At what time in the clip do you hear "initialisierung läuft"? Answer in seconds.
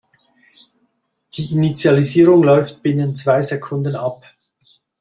1.51-2.81